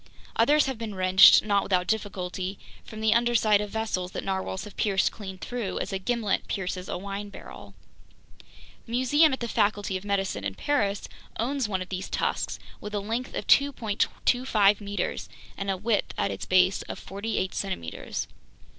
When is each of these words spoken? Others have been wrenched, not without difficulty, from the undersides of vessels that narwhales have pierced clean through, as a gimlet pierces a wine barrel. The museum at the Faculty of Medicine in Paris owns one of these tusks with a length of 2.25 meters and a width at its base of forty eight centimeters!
Others 0.35 0.65
have 0.65 0.79
been 0.79 0.95
wrenched, 0.95 1.43
not 1.45 1.61
without 1.61 1.85
difficulty, 1.85 2.57
from 2.83 3.01
the 3.01 3.13
undersides 3.13 3.61
of 3.61 3.69
vessels 3.69 4.13
that 4.13 4.23
narwhales 4.23 4.63
have 4.63 4.75
pierced 4.75 5.11
clean 5.11 5.37
through, 5.37 5.77
as 5.77 5.93
a 5.93 5.99
gimlet 5.99 6.47
pierces 6.47 6.89
a 6.89 6.97
wine 6.97 7.29
barrel. 7.29 7.75
The 8.87 8.93
museum 8.93 9.31
at 9.31 9.41
the 9.41 9.47
Faculty 9.47 9.97
of 9.97 10.03
Medicine 10.03 10.43
in 10.43 10.55
Paris 10.55 11.07
owns 11.37 11.69
one 11.69 11.83
of 11.83 11.89
these 11.89 12.09
tusks 12.09 12.57
with 12.79 12.95
a 12.95 12.99
length 12.99 13.35
of 13.35 13.45
2.25 13.45 14.81
meters 14.81 15.29
and 15.55 15.69
a 15.69 15.77
width 15.77 16.15
at 16.17 16.31
its 16.31 16.47
base 16.47 16.81
of 16.89 16.97
forty 16.97 17.37
eight 17.37 17.53
centimeters! 17.53 18.27